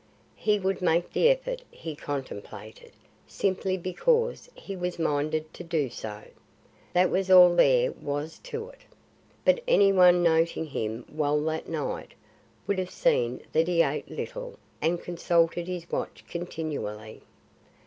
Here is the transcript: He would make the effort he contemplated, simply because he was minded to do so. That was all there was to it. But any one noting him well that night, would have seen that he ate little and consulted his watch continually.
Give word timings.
He 0.35 0.57
would 0.57 0.81
make 0.81 1.13
the 1.13 1.29
effort 1.29 1.61
he 1.69 1.95
contemplated, 1.95 2.91
simply 3.27 3.77
because 3.77 4.49
he 4.55 4.75
was 4.75 4.97
minded 4.97 5.53
to 5.53 5.63
do 5.63 5.91
so. 5.91 6.23
That 6.93 7.11
was 7.11 7.29
all 7.29 7.55
there 7.55 7.91
was 7.91 8.39
to 8.45 8.69
it. 8.69 8.79
But 9.45 9.61
any 9.67 9.93
one 9.93 10.23
noting 10.23 10.65
him 10.65 11.05
well 11.07 11.39
that 11.43 11.69
night, 11.69 12.15
would 12.65 12.79
have 12.79 12.89
seen 12.89 13.41
that 13.51 13.67
he 13.67 13.83
ate 13.83 14.09
little 14.09 14.57
and 14.81 14.99
consulted 14.99 15.67
his 15.67 15.87
watch 15.91 16.23
continually. 16.27 17.21